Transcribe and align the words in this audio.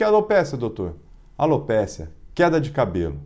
que 0.00 0.04
é 0.04 0.06
alopécia, 0.06 0.56
doutor? 0.56 0.96
Alopécia, 1.36 2.10
queda 2.34 2.58
de 2.58 2.70
cabelo. 2.70 3.20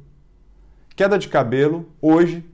Queda 0.96 1.16
de 1.16 1.28
cabelo, 1.28 1.88
hoje, 2.02 2.44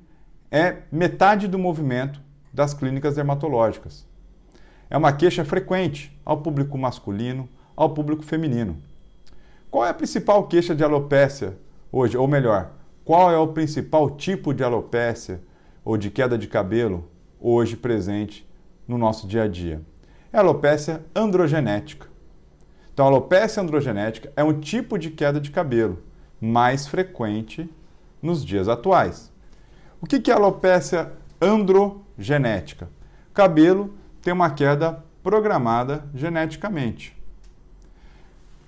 é 0.50 0.82
metade 0.92 1.48
do 1.48 1.58
movimento 1.58 2.20
das 2.52 2.74
clínicas 2.74 3.14
dermatológicas. 3.14 4.06
É 4.90 4.96
uma 4.98 5.10
queixa 5.10 5.42
frequente 5.42 6.14
ao 6.22 6.36
público 6.36 6.76
masculino, 6.76 7.48
ao 7.74 7.94
público 7.94 8.22
feminino. 8.22 8.76
Qual 9.70 9.86
é 9.86 9.88
a 9.88 9.94
principal 9.94 10.46
queixa 10.46 10.74
de 10.74 10.84
alopécia 10.84 11.56
hoje? 11.90 12.18
Ou 12.18 12.28
melhor, 12.28 12.72
qual 13.02 13.32
é 13.32 13.38
o 13.38 13.48
principal 13.48 14.10
tipo 14.10 14.52
de 14.52 14.62
alopécia 14.62 15.40
ou 15.82 15.96
de 15.96 16.10
queda 16.10 16.36
de 16.36 16.46
cabelo 16.46 17.08
hoje 17.40 17.74
presente 17.74 18.46
no 18.86 18.98
nosso 18.98 19.26
dia 19.26 19.44
a 19.44 19.48
dia? 19.48 19.80
É 20.30 20.36
a 20.36 20.40
alopécia 20.40 21.06
androgenética. 21.16 22.09
Então, 23.00 23.08
a 23.08 23.12
alopécia 23.12 23.62
androgenética 23.62 24.30
é 24.36 24.44
um 24.44 24.60
tipo 24.60 24.98
de 24.98 25.08
queda 25.08 25.40
de 25.40 25.50
cabelo 25.50 26.02
mais 26.38 26.86
frequente 26.86 27.66
nos 28.20 28.44
dias 28.44 28.68
atuais. 28.68 29.32
O 30.02 30.06
que 30.06 30.30
é 30.30 30.34
alopecia 30.34 31.10
androgenética? 31.40 32.90
Cabelo 33.32 33.94
tem 34.20 34.34
uma 34.34 34.50
queda 34.50 35.02
programada 35.22 36.04
geneticamente. 36.14 37.16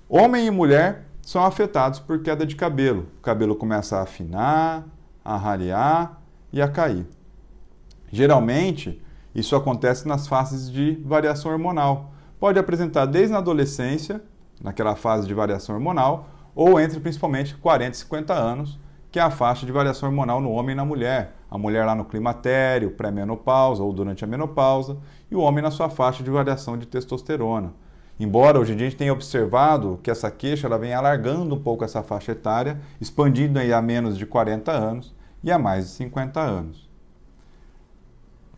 Homem 0.09 0.47
e 0.47 0.49
mulher 0.49 1.05
são 1.21 1.45
afetados 1.45 1.99
por 1.99 2.23
queda 2.23 2.43
de 2.43 2.55
cabelo. 2.55 3.09
O 3.19 3.21
cabelo 3.21 3.55
começa 3.55 3.99
a 3.99 4.01
afinar, 4.01 4.83
a 5.23 5.37
rarear 5.37 6.19
e 6.51 6.59
a 6.59 6.67
cair. 6.67 7.05
Geralmente, 8.11 8.99
isso 9.35 9.55
acontece 9.55 10.07
nas 10.07 10.27
fases 10.27 10.71
de 10.71 10.99
variação 11.05 11.51
hormonal. 11.51 12.13
Pode 12.43 12.59
apresentar 12.59 13.05
desde 13.05 13.33
a 13.33 13.37
adolescência, 13.37 14.21
naquela 14.61 14.97
fase 14.97 15.25
de 15.25 15.33
variação 15.33 15.75
hormonal, 15.75 16.27
ou 16.53 16.77
entre 16.77 16.99
principalmente 16.99 17.55
40 17.55 17.91
e 17.91 17.99
50 17.99 18.33
anos, 18.33 18.77
que 19.09 19.17
é 19.17 19.21
a 19.21 19.31
faixa 19.31 19.65
de 19.65 19.71
variação 19.71 20.09
hormonal 20.09 20.41
no 20.41 20.51
homem 20.51 20.73
e 20.73 20.75
na 20.75 20.83
mulher. 20.83 21.37
A 21.49 21.57
mulher 21.57 21.85
lá 21.85 21.95
no 21.95 22.03
climatério, 22.03 22.91
pré-menopausa 22.91 23.81
ou 23.81 23.93
durante 23.93 24.25
a 24.25 24.27
menopausa, 24.27 24.97
e 25.31 25.35
o 25.37 25.39
homem 25.39 25.63
na 25.63 25.71
sua 25.71 25.89
faixa 25.89 26.21
de 26.21 26.29
variação 26.29 26.77
de 26.77 26.85
testosterona. 26.85 27.73
Embora 28.19 28.59
hoje 28.59 28.73
em 28.73 28.75
dia 28.75 28.87
a 28.87 28.89
gente 28.89 28.99
tenha 28.99 29.13
observado 29.13 29.97
que 30.03 30.11
essa 30.11 30.29
queixa 30.29 30.67
ela 30.67 30.77
vem 30.77 30.93
alargando 30.93 31.55
um 31.55 31.59
pouco 31.63 31.85
essa 31.85 32.03
faixa 32.03 32.33
etária, 32.33 32.77
expandindo 32.99 33.57
aí 33.57 33.71
a 33.71 33.81
menos 33.81 34.17
de 34.17 34.25
40 34.25 34.69
anos 34.69 35.15
e 35.41 35.49
a 35.49 35.57
mais 35.57 35.85
de 35.85 35.91
50 35.91 36.41
anos. 36.41 36.89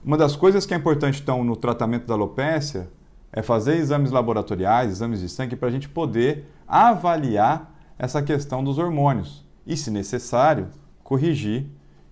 Uma 0.03 0.17
das 0.17 0.35
coisas 0.35 0.65
que 0.65 0.73
é 0.73 0.77
importante 0.77 1.21
então 1.21 1.43
no 1.43 1.55
tratamento 1.55 2.07
da 2.07 2.15
alopecia 2.15 2.89
é 3.35 3.41
fazer 3.41 3.75
exames 3.75 4.11
laboratoriais, 4.11 4.89
exames 4.89 5.19
de 5.19 5.27
sangue, 5.27 5.57
para 5.57 5.67
a 5.67 5.71
gente 5.71 5.89
poder 5.89 6.49
avaliar 6.65 7.75
essa 7.99 8.23
questão 8.23 8.63
dos 8.63 8.77
hormônios 8.77 9.45
e, 9.67 9.75
se 9.75 9.91
necessário, 9.91 10.69
corrigir 11.03 11.67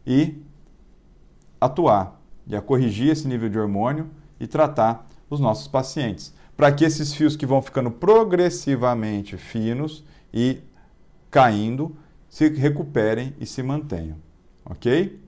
e 0.06 0.44
atuar 1.62 2.22
e 2.46 2.58
a 2.58 2.62
corrigir 2.62 3.10
esse 3.10 3.26
nível 3.26 3.48
de 3.48 3.58
hormônio 3.58 4.10
e 4.38 4.46
tratar 4.46 5.08
os 5.30 5.40
nossos 5.40 5.66
pacientes, 5.66 6.34
para 6.58 6.70
que 6.74 6.84
esses 6.84 7.14
fios 7.14 7.38
que 7.38 7.46
vão 7.46 7.62
ficando 7.62 7.90
progressivamente 7.90 9.38
finos 9.38 10.04
e 10.34 10.60
caindo 11.32 11.96
se 12.28 12.50
recuperem 12.50 13.34
e 13.40 13.46
se 13.46 13.64
mantenham, 13.64 14.18
ok? 14.66 15.20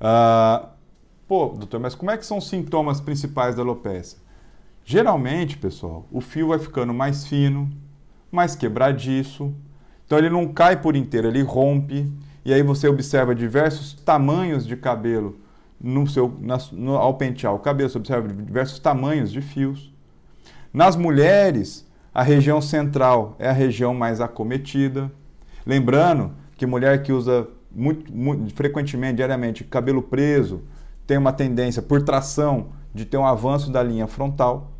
Uh, 0.00 0.68
pô, 1.26 1.48
doutor, 1.48 1.80
mas 1.80 1.96
como 1.96 2.12
é 2.12 2.16
que 2.16 2.24
são 2.24 2.38
os 2.38 2.48
sintomas 2.48 3.00
principais 3.00 3.56
da 3.56 3.62
alopecia? 3.62 4.23
Geralmente, 4.84 5.56
pessoal, 5.56 6.06
o 6.12 6.20
fio 6.20 6.48
vai 6.48 6.58
ficando 6.58 6.92
mais 6.92 7.26
fino, 7.26 7.70
mais 8.30 8.54
quebradiço, 8.54 9.54
então 10.04 10.18
ele 10.18 10.28
não 10.28 10.52
cai 10.52 10.80
por 10.80 10.94
inteiro, 10.94 11.28
ele 11.28 11.42
rompe. 11.42 12.10
E 12.44 12.52
aí 12.52 12.62
você 12.62 12.86
observa 12.86 13.34
diversos 13.34 13.94
tamanhos 13.94 14.66
de 14.66 14.76
cabelo 14.76 15.38
no 15.80 16.06
seu, 16.06 16.36
na, 16.40 16.58
no, 16.72 16.96
ao 16.96 17.14
pentear 17.14 17.54
o 17.54 17.58
cabelo, 17.58 17.88
você 17.88 17.98
observa 17.98 18.28
diversos 18.28 18.78
tamanhos 18.78 19.32
de 19.32 19.40
fios. 19.40 19.92
Nas 20.72 20.96
mulheres, 20.96 21.86
a 22.12 22.22
região 22.22 22.60
central 22.60 23.34
é 23.38 23.48
a 23.48 23.52
região 23.52 23.94
mais 23.94 24.20
acometida. 24.20 25.10
Lembrando 25.66 26.32
que 26.56 26.66
mulher 26.66 27.02
que 27.02 27.12
usa 27.12 27.48
muito, 27.74 28.14
muito, 28.14 28.54
frequentemente, 28.54 29.16
diariamente, 29.16 29.64
cabelo 29.64 30.02
preso, 30.02 30.62
tem 31.06 31.16
uma 31.16 31.32
tendência, 31.32 31.80
por 31.80 32.02
tração, 32.02 32.68
de 32.94 33.04
ter 33.04 33.16
um 33.16 33.26
avanço 33.26 33.72
da 33.72 33.82
linha 33.82 34.06
frontal. 34.06 34.73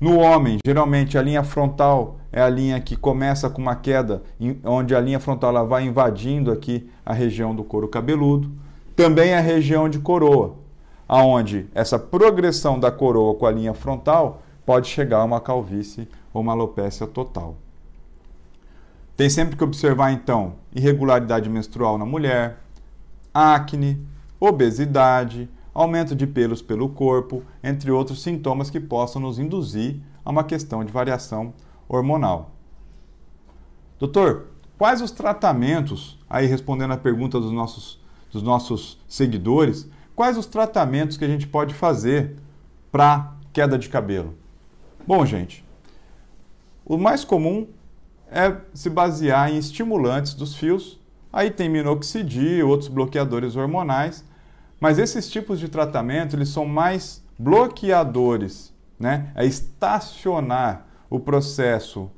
No 0.00 0.18
homem, 0.18 0.58
geralmente 0.66 1.16
a 1.16 1.22
linha 1.22 1.44
frontal 1.44 2.16
é 2.32 2.42
a 2.42 2.48
linha 2.48 2.80
que 2.80 2.96
começa 2.96 3.48
com 3.48 3.62
uma 3.62 3.76
queda, 3.76 4.22
onde 4.64 4.94
a 4.94 5.00
linha 5.00 5.20
frontal 5.20 5.50
ela 5.50 5.64
vai 5.64 5.84
invadindo 5.84 6.50
aqui 6.50 6.90
a 7.06 7.12
região 7.12 7.54
do 7.54 7.62
couro 7.62 7.86
cabeludo. 7.86 8.50
Também 8.96 9.34
a 9.34 9.40
região 9.40 9.88
de 9.88 9.98
coroa, 9.98 10.56
aonde 11.08 11.66
essa 11.74 11.98
progressão 11.98 12.78
da 12.78 12.90
coroa 12.90 13.34
com 13.34 13.46
a 13.46 13.50
linha 13.50 13.74
frontal 13.74 14.42
pode 14.66 14.88
chegar 14.88 15.18
a 15.18 15.24
uma 15.24 15.40
calvície 15.40 16.08
ou 16.32 16.42
uma 16.42 16.52
alopécia 16.52 17.06
total. 17.06 17.56
Tem 19.16 19.30
sempre 19.30 19.56
que 19.56 19.62
observar 19.62 20.10
então 20.10 20.54
irregularidade 20.74 21.48
menstrual 21.48 21.96
na 21.96 22.04
mulher, 22.04 22.58
acne, 23.32 24.04
obesidade, 24.40 25.48
aumento 25.74 26.14
de 26.14 26.26
pelos 26.26 26.62
pelo 26.62 26.88
corpo, 26.88 27.42
entre 27.62 27.90
outros 27.90 28.22
sintomas 28.22 28.70
que 28.70 28.78
possam 28.78 29.20
nos 29.20 29.38
induzir 29.38 30.00
a 30.24 30.30
uma 30.30 30.44
questão 30.44 30.84
de 30.84 30.92
variação 30.92 31.52
hormonal. 31.88 32.52
Doutor, 33.98 34.46
quais 34.78 35.02
os 35.02 35.10
tratamentos, 35.10 36.18
aí 36.30 36.46
respondendo 36.46 36.92
a 36.92 36.96
pergunta 36.96 37.40
dos 37.40 37.50
nossos, 37.50 38.00
dos 38.30 38.42
nossos 38.42 39.02
seguidores, 39.08 39.88
quais 40.14 40.38
os 40.38 40.46
tratamentos 40.46 41.16
que 41.16 41.24
a 41.24 41.28
gente 41.28 41.46
pode 41.46 41.74
fazer 41.74 42.36
para 42.92 43.34
queda 43.52 43.76
de 43.76 43.88
cabelo? 43.88 44.34
Bom, 45.06 45.26
gente, 45.26 45.64
o 46.84 46.96
mais 46.96 47.24
comum 47.24 47.66
é 48.30 48.56
se 48.72 48.90
basear 48.90 49.50
em 49.50 49.58
estimulantes 49.58 50.34
dos 50.34 50.54
fios. 50.54 51.00
Aí 51.32 51.50
tem 51.50 51.68
minoxidil, 51.68 52.68
outros 52.68 52.88
bloqueadores 52.88 53.56
hormonais, 53.56 54.24
mas 54.80 54.98
esses 54.98 55.28
tipos 55.28 55.58
de 55.58 55.68
tratamento, 55.68 56.36
eles 56.36 56.48
são 56.48 56.66
mais 56.66 57.24
bloqueadores, 57.38 58.72
né? 58.98 59.32
É 59.34 59.44
estacionar 59.44 60.86
o 61.08 61.18
processo 61.18 62.10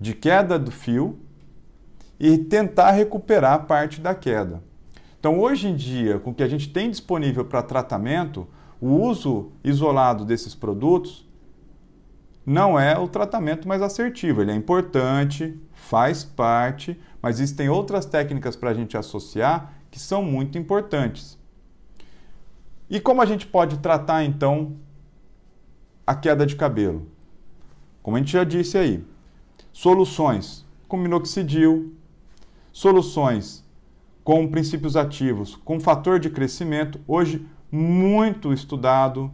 de 0.00 0.14
queda 0.14 0.58
do 0.58 0.70
fio 0.70 1.18
e 2.18 2.38
tentar 2.38 2.92
recuperar 2.92 3.66
parte 3.66 4.00
da 4.00 4.14
queda. 4.14 4.62
Então, 5.18 5.40
hoje 5.40 5.68
em 5.68 5.74
dia, 5.74 6.18
com 6.18 6.30
o 6.30 6.34
que 6.34 6.42
a 6.42 6.48
gente 6.48 6.68
tem 6.68 6.90
disponível 6.90 7.44
para 7.44 7.62
tratamento, 7.62 8.46
o 8.80 8.88
uso 8.88 9.52
isolado 9.64 10.24
desses 10.24 10.54
produtos 10.54 11.26
não 12.44 12.78
é 12.78 12.96
o 12.96 13.08
tratamento 13.08 13.66
mais 13.66 13.82
assertivo. 13.82 14.40
Ele 14.40 14.52
é 14.52 14.54
importante, 14.54 15.60
faz 15.72 16.22
parte, 16.22 16.98
mas 17.20 17.40
existem 17.40 17.68
outras 17.68 18.06
técnicas 18.06 18.54
para 18.54 18.70
a 18.70 18.74
gente 18.74 18.96
associar 18.96 19.72
que 19.90 19.98
são 19.98 20.22
muito 20.22 20.56
importantes. 20.56 21.36
E 22.88 23.00
como 23.00 23.20
a 23.20 23.26
gente 23.26 23.46
pode 23.46 23.78
tratar 23.78 24.24
então 24.24 24.76
a 26.06 26.14
queda 26.14 26.46
de 26.46 26.54
cabelo? 26.54 27.06
Como 28.02 28.16
a 28.16 28.20
gente 28.20 28.32
já 28.32 28.44
disse 28.44 28.78
aí, 28.78 29.04
soluções 29.72 30.64
com 30.86 30.96
minoxidil, 30.96 31.94
soluções 32.72 33.64
com 34.22 34.46
princípios 34.48 34.96
ativos, 34.96 35.56
com 35.56 35.80
fator 35.80 36.20
de 36.20 36.30
crescimento, 36.30 37.00
hoje 37.06 37.46
muito 37.70 38.52
estudado, 38.52 39.30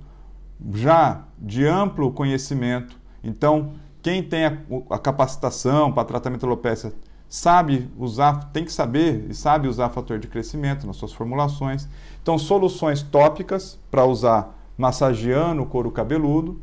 já 0.75 1.25
de 1.39 1.67
amplo 1.67 2.13
conhecimento. 2.13 2.99
Então, 3.23 3.75
quem 4.01 4.23
tem 4.23 4.47
a, 4.47 4.59
a 4.91 4.99
capacitação 4.99 5.93
para 5.93 6.05
tratamento 6.05 6.47
alopecia 6.47 6.93
sabe 7.33 7.89
usar, 7.99 8.51
tem 8.53 8.63
que 8.63 8.71
saber 8.71 9.25
e 9.31 9.35
sabe 9.35 9.67
usar 9.67 9.89
fator 9.89 10.19
de 10.19 10.29
crescimento 10.29 10.87
nas 10.87 10.97
suas 10.97 11.15
formulações. 11.15 11.89
Então, 12.23 12.37
soluções 12.37 13.01
tópicas 13.01 13.79
para 13.91 14.05
usar 14.05 14.55
massageando 14.77 15.63
o 15.63 15.67
couro 15.67 15.91
cabeludo, 15.91 16.61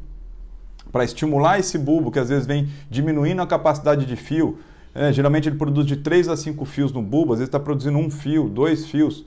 para 0.92 1.04
estimular 1.04 1.58
esse 1.58 1.76
bulbo 1.76 2.12
que 2.12 2.20
às 2.20 2.30
vezes 2.30 2.46
vem 2.46 2.70
diminuindo 2.88 3.42
a 3.42 3.48
capacidade 3.48 4.06
de 4.06 4.16
fio. 4.16 4.60
É, 4.94 5.12
geralmente 5.12 5.50
ele 5.50 5.58
produz 5.58 5.88
de 5.88 5.98
3 5.98 6.30
a 6.30 6.38
5 6.38 6.64
fios 6.66 6.92
no 6.92 7.02
bulbo, 7.02 7.34
às 7.34 7.40
vezes 7.40 7.48
está 7.48 7.60
produzindo 7.60 7.98
um 7.98 8.12
fio, 8.12 8.48
dois 8.48 8.86
fios. 8.86 9.26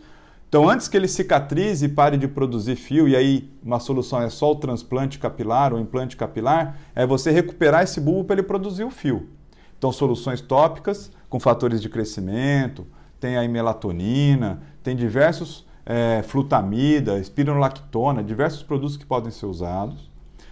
Então, 0.49 0.71
antes 0.71 0.87
que 0.87 0.97
ele 0.97 1.09
cicatrize 1.09 1.85
e 1.85 1.89
pare 1.89 2.17
de 2.17 2.29
produzir 2.29 2.77
fio, 2.77 3.09
e 3.09 3.17
aí 3.17 3.51
uma 3.65 3.81
solução 3.81 4.23
é 4.23 4.31
só 4.31 4.53
o 4.53 4.55
transplante 4.55 5.19
capilar 5.19 5.73
ou 5.73 5.81
implante 5.81 6.17
capilar, 6.17 6.79
é 6.95 7.05
você 7.05 7.33
recuperar 7.33 7.83
esse 7.83 8.01
bulbo 8.01 8.27
para 8.27 8.35
ele 8.35 8.45
produzir 8.45 8.85
o 8.85 8.93
fio. 8.93 9.29
Então, 9.77 9.91
soluções 9.91 10.41
tópicas 10.41 11.11
com 11.33 11.41
fatores 11.41 11.81
de 11.81 11.89
crescimento, 11.89 12.87
tem 13.19 13.39
aí 13.39 13.49
melatonina, 13.49 14.61
tem 14.83 14.95
diversos 14.95 15.67
é, 15.87 16.23
flutamida, 16.23 17.19
espironolactona, 17.19 18.23
diversos 18.23 18.63
produtos 18.63 18.99
que 18.99 19.07
podem 19.07 19.31
ser 19.31 19.47
usados. 19.47 20.11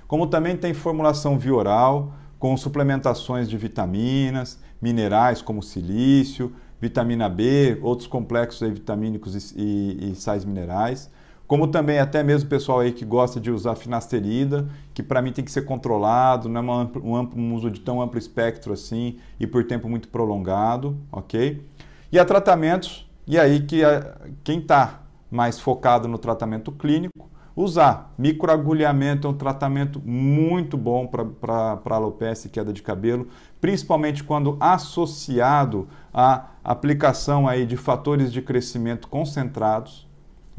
Como 0.09 0.27
também 0.27 0.56
tem 0.56 0.73
formulação 0.73 1.38
via 1.38 1.55
oral, 1.55 2.15
com 2.38 2.56
suplementações 2.56 3.47
de 3.47 3.59
vitaminas, 3.59 4.59
minerais 4.81 5.43
como 5.43 5.62
silício, 5.62 6.50
vitamina 6.81 7.29
B, 7.29 7.79
outros 7.83 8.09
complexos 8.09 8.67
vitamínicos 8.67 9.53
e, 9.55 9.61
e, 9.61 10.12
e 10.12 10.15
sais 10.15 10.47
minerais 10.47 11.11
como 11.50 11.67
também 11.67 11.99
até 11.99 12.23
mesmo 12.23 12.47
o 12.47 12.49
pessoal 12.49 12.79
aí 12.79 12.93
que 12.93 13.05
gosta 13.05 13.41
de 13.41 13.50
usar 13.50 13.75
finasterida, 13.75 14.69
que 14.94 15.02
para 15.02 15.20
mim 15.20 15.32
tem 15.32 15.44
que 15.44 15.50
ser 15.50 15.62
controlado, 15.62 16.49
não 16.49 16.61
é 16.61 16.62
um, 16.62 16.73
amplo, 16.73 17.02
um, 17.05 17.55
uso 17.56 17.69
de 17.69 17.81
tão 17.81 18.00
amplo 18.00 18.20
espectro 18.20 18.73
assim 18.73 19.19
e 19.41 19.49
por 19.49 19.64
tempo 19.64 19.88
muito 19.88 20.06
prolongado, 20.06 20.97
ok? 21.11 21.61
E 22.12 22.20
há 22.20 22.25
tratamentos, 22.25 23.05
e 23.26 23.37
aí 23.37 23.62
que 23.67 23.82
a, 23.82 24.17
quem 24.44 24.61
está 24.61 25.00
mais 25.29 25.58
focado 25.58 26.06
no 26.06 26.19
tratamento 26.19 26.70
clínico, 26.70 27.29
usar 27.56 28.14
microagulhamento 28.17 29.26
é 29.26 29.31
um 29.31 29.35
tratamento 29.35 30.00
muito 30.05 30.76
bom 30.76 31.05
para 31.08 31.81
alopecia 31.97 32.47
e 32.47 32.52
queda 32.52 32.73
de 32.73 32.81
cabelo, 32.81 33.26
principalmente 33.61 34.23
quando 34.23 34.56
associado 34.61 35.88
à 36.14 36.44
aplicação 36.62 37.49
aí 37.49 37.67
de 37.67 37.76
fatores 37.76 38.32
de 38.32 38.41
crescimento 38.41 39.08
concentrados, 39.08 40.08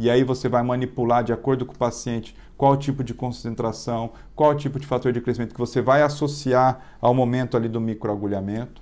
e 0.01 0.09
aí 0.09 0.23
você 0.23 0.49
vai 0.49 0.63
manipular 0.63 1.23
de 1.23 1.31
acordo 1.31 1.65
com 1.65 1.73
o 1.73 1.77
paciente 1.77 2.35
qual 2.57 2.75
tipo 2.75 3.03
de 3.03 3.13
concentração, 3.13 4.11
qual 4.35 4.55
tipo 4.55 4.79
de 4.79 4.87
fator 4.87 5.11
de 5.11 5.21
crescimento 5.21 5.53
que 5.53 5.59
você 5.59 5.81
vai 5.81 6.01
associar 6.01 6.79
ao 6.99 7.13
momento 7.13 7.55
ali 7.55 7.69
do 7.69 7.79
microagulhamento. 7.79 8.81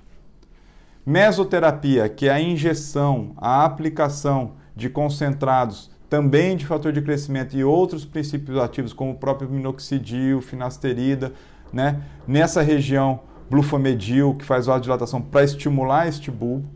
Mesoterapia, 1.04 2.08
que 2.08 2.28
é 2.28 2.32
a 2.32 2.40
injeção, 2.40 3.32
a 3.36 3.64
aplicação 3.64 4.52
de 4.74 4.88
concentrados 4.88 5.90
também 6.08 6.56
de 6.56 6.66
fator 6.66 6.92
de 6.92 7.00
crescimento 7.00 7.56
e 7.56 7.62
outros 7.62 8.04
princípios 8.04 8.58
ativos, 8.58 8.92
como 8.92 9.12
o 9.12 9.14
próprio 9.14 9.48
minoxidil, 9.48 10.40
finasterida, 10.40 11.32
né? 11.72 12.02
nessa 12.26 12.62
região 12.62 13.20
glufamedil, 13.48 14.34
que 14.34 14.44
faz 14.44 14.66
vasodilatação 14.66 15.20
para 15.22 15.44
estimular 15.44 16.08
este 16.08 16.30
bulbo. 16.30 16.68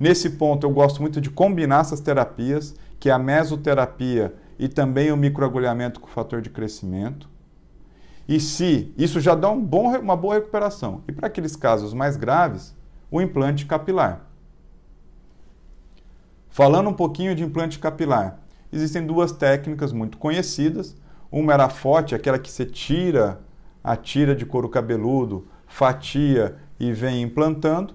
Nesse 0.00 0.30
ponto, 0.30 0.66
eu 0.66 0.70
gosto 0.70 1.00
muito 1.00 1.20
de 1.20 1.30
combinar 1.30 1.82
essas 1.82 2.00
terapias 2.00 2.74
que 3.02 3.10
é 3.10 3.12
a 3.12 3.18
mesoterapia 3.18 4.32
e 4.56 4.68
também 4.68 5.10
o 5.10 5.16
microagulhamento 5.16 5.98
com 5.98 6.06
fator 6.06 6.40
de 6.40 6.48
crescimento. 6.48 7.28
E 8.28 8.38
se 8.38 8.94
isso 8.96 9.18
já 9.18 9.34
dá 9.34 9.50
um 9.50 9.60
bom, 9.60 9.98
uma 9.98 10.16
boa 10.16 10.36
recuperação. 10.36 11.02
E 11.08 11.10
para 11.10 11.26
aqueles 11.26 11.56
casos 11.56 11.92
mais 11.92 12.16
graves, 12.16 12.76
o 13.10 13.20
implante 13.20 13.66
capilar. 13.66 14.24
Falando 16.48 16.90
um 16.90 16.94
pouquinho 16.94 17.34
de 17.34 17.42
implante 17.42 17.80
capilar, 17.80 18.38
existem 18.72 19.04
duas 19.04 19.32
técnicas 19.32 19.92
muito 19.92 20.16
conhecidas. 20.16 20.96
Uma 21.28 21.54
era 21.54 21.64
a 21.64 21.68
FOT, 21.68 22.14
aquela 22.14 22.38
que 22.38 22.52
você 22.52 22.64
tira 22.64 23.40
a 23.82 23.96
tira 23.96 24.32
de 24.32 24.46
couro 24.46 24.68
cabeludo, 24.68 25.48
fatia 25.66 26.54
e 26.78 26.92
vem 26.92 27.22
implantando. 27.22 27.94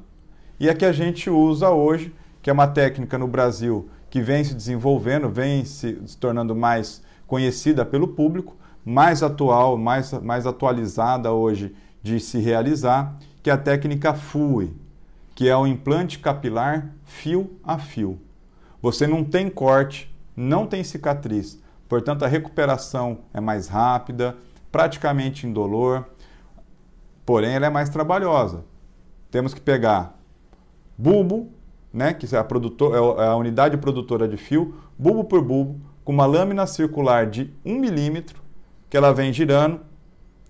E 0.60 0.70
a 0.70 0.76
que 0.76 0.84
a 0.84 0.92
gente 0.92 1.30
usa 1.30 1.70
hoje, 1.70 2.14
que 2.42 2.50
é 2.50 2.54
uma 2.54 2.68
técnica 2.68 3.18
no 3.18 3.26
Brasil 3.26 3.90
que 4.10 4.22
vem 4.22 4.44
se 4.44 4.54
desenvolvendo, 4.54 5.30
vem 5.30 5.66
se, 5.66 5.94
tornando 6.20 6.56
mais 6.56 7.02
conhecida 7.26 7.86
pelo 7.86 8.08
público, 8.10 8.56
mais 8.84 9.22
atual, 9.22 9.78
mais, 9.78 10.14
mais 10.14 10.48
atualizada 10.48 11.32
hoje 11.32 11.76
de 12.02 12.20
se 12.20 12.40
realizar, 12.40 13.16
que 13.44 13.50
é 13.50 13.54
a 13.54 13.58
técnica 13.58 14.14
FUE, 14.14 14.76
que 15.36 15.50
é 15.50 15.56
o 15.56 15.68
implante 15.68 16.20
capilar 16.20 16.90
fio 17.04 17.60
a 17.64 17.78
fio. 17.78 18.20
Você 18.82 19.06
não 19.06 19.24
tem 19.24 19.50
corte, 19.50 20.14
não 20.36 20.66
tem 20.66 20.84
cicatriz, 20.84 21.62
portanto 21.90 22.24
a 22.24 22.28
recuperação 22.28 23.20
é 23.34 23.42
mais 23.42 23.68
rápida, 23.68 24.38
praticamente 24.72 25.46
indolor, 25.46 26.06
porém 27.26 27.56
ela 27.56 27.66
é 27.66 27.70
mais 27.70 27.90
trabalhosa. 27.90 28.64
Temos 29.30 29.54
que 29.54 29.60
pegar 29.60 30.18
bulbo, 30.98 31.52
né, 31.94 32.14
que 32.14 32.34
é 32.36 32.40
a, 32.40 32.44
produtor, 32.44 32.94
é, 32.94 33.24
é 33.24 33.28
a 33.28 33.36
unidade 33.36 33.78
produtora 33.78 34.28
de 34.28 34.38
fio, 34.38 34.76
bulbo 34.98 35.24
por 35.24 35.42
bulbo, 35.42 35.80
com 36.04 36.12
uma 36.12 36.26
lâmina 36.26 36.66
circular 36.66 37.26
de 37.28 37.54
1 37.66 37.80
milímetro, 37.80 38.42
que 38.90 38.96
ela 38.96 39.14
vem 39.14 39.34
girando 39.34 39.82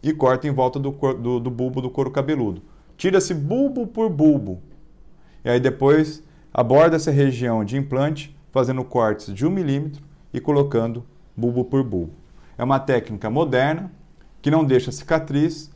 e 0.01 0.13
corta 0.13 0.47
em 0.47 0.51
volta 0.51 0.79
do, 0.79 0.91
do, 0.91 1.39
do 1.39 1.49
bulbo 1.49 1.81
do 1.81 1.89
couro 1.89 2.11
cabeludo. 2.11 2.61
Tira-se 2.95 3.33
bulbo 3.33 3.87
por 3.87 4.09
bulbo. 4.09 4.61
E 5.43 5.49
aí 5.49 5.59
depois 5.59 6.23
aborda 6.53 6.95
essa 6.95 7.11
região 7.11 7.63
de 7.63 7.77
implante, 7.77 8.35
fazendo 8.51 8.83
cortes 8.83 9.33
de 9.33 9.45
1 9.45 9.49
milímetro 9.49 10.03
e 10.33 10.39
colocando 10.39 11.05
bulbo 11.35 11.65
por 11.65 11.83
bulbo. 11.83 12.13
É 12.57 12.63
uma 12.63 12.79
técnica 12.79 13.29
moderna, 13.29 13.91
que 14.41 14.49
não 14.49 14.63
deixa 14.63 14.91
cicatriz, 14.91 15.71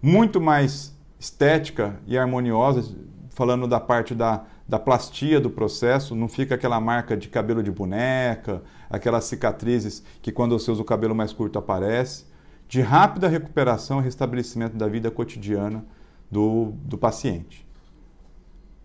muito 0.00 0.40
mais 0.40 0.96
estética 1.18 1.98
e 2.06 2.16
harmoniosa, 2.16 2.96
falando 3.30 3.66
da 3.66 3.80
parte 3.80 4.14
da 4.14 4.44
da 4.68 4.78
plastia 4.78 5.40
do 5.40 5.48
processo, 5.48 6.14
não 6.14 6.28
fica 6.28 6.54
aquela 6.54 6.78
marca 6.78 7.16
de 7.16 7.28
cabelo 7.28 7.62
de 7.62 7.70
boneca, 7.70 8.62
aquelas 8.90 9.24
cicatrizes 9.24 10.04
que 10.20 10.30
quando 10.30 10.58
você 10.58 10.70
usa 10.70 10.82
o 10.82 10.84
cabelo 10.84 11.14
mais 11.14 11.32
curto 11.32 11.58
aparece, 11.58 12.26
de 12.68 12.82
rápida 12.82 13.28
recuperação 13.28 13.98
e 13.98 14.04
restabelecimento 14.04 14.76
da 14.76 14.86
vida 14.86 15.10
cotidiana 15.10 15.86
do, 16.30 16.72
do 16.82 16.98
paciente. 16.98 17.66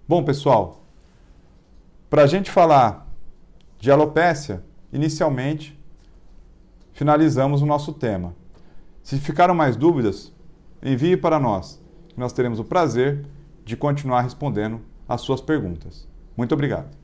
Bom, 0.07 0.23
pessoal, 0.23 0.85
para 2.09 2.23
a 2.23 2.27
gente 2.27 2.49
falar 2.49 3.05
de 3.77 3.91
alopécia, 3.91 4.63
inicialmente 4.91 5.77
finalizamos 6.93 7.61
o 7.61 7.65
nosso 7.65 7.91
tema. 7.91 8.33
Se 9.01 9.17
ficaram 9.17 9.53
mais 9.53 9.75
dúvidas, 9.75 10.31
envie 10.81 11.17
para 11.17 11.37
nós, 11.37 11.81
nós 12.15 12.31
teremos 12.31 12.57
o 12.57 12.63
prazer 12.63 13.25
de 13.65 13.75
continuar 13.75 14.21
respondendo 14.21 14.79
as 15.07 15.21
suas 15.21 15.41
perguntas. 15.41 16.07
Muito 16.35 16.53
obrigado. 16.53 17.02